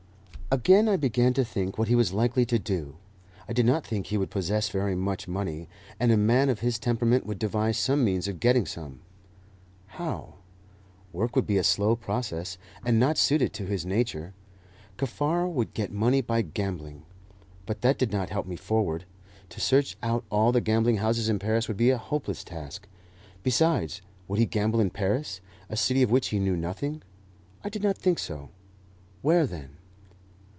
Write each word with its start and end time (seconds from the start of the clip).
Again 0.53 0.89
I 0.89 0.97
began 0.97 1.33
to 1.35 1.45
think 1.45 1.77
what 1.77 1.87
he 1.87 1.95
was 1.95 2.11
likely 2.11 2.45
to 2.47 2.59
do. 2.59 2.97
I 3.47 3.53
did 3.53 3.65
not 3.65 3.87
think 3.87 4.07
he 4.07 4.17
would 4.17 4.29
possess 4.29 4.67
very 4.67 4.95
much 4.95 5.25
money, 5.25 5.69
and 5.97 6.11
a 6.11 6.17
man 6.17 6.49
of 6.49 6.59
his 6.59 6.77
temperament 6.77 7.25
would 7.25 7.39
devise 7.39 7.77
some 7.77 8.03
means 8.03 8.27
of 8.27 8.41
getting 8.41 8.65
some. 8.65 8.99
How? 9.95 10.39
Work 11.13 11.37
would 11.37 11.47
be 11.47 11.55
a 11.57 11.63
slow 11.63 11.95
process, 11.95 12.57
and 12.83 12.99
not 12.99 13.17
suited 13.17 13.53
to 13.53 13.65
his 13.65 13.85
nature. 13.85 14.33
Kaffar 14.97 15.47
would 15.47 15.73
get 15.73 15.89
money 15.93 16.19
by 16.19 16.41
gambling. 16.41 17.05
But 17.65 17.79
that 17.79 17.97
did 17.97 18.11
not 18.11 18.29
help 18.29 18.45
me 18.45 18.57
forward. 18.57 19.05
To 19.51 19.61
search 19.61 19.95
out 20.03 20.25
all 20.29 20.51
the 20.51 20.59
gambling 20.59 20.97
houses 20.97 21.29
in 21.29 21.39
Paris 21.39 21.69
would 21.69 21.77
be 21.77 21.91
a 21.91 21.97
hopeless 21.97 22.43
task; 22.43 22.89
besides, 23.41 24.01
would 24.27 24.37
he 24.37 24.45
gamble 24.45 24.81
in 24.81 24.89
Paris, 24.89 25.39
a 25.69 25.77
city 25.77 26.03
of 26.03 26.11
which 26.11 26.27
he 26.27 26.39
knew 26.39 26.57
nothing? 26.57 27.03
I 27.63 27.69
did 27.69 27.81
not 27.83 27.97
think 27.97 28.19
so. 28.19 28.49
Where, 29.21 29.47
then? 29.47 29.77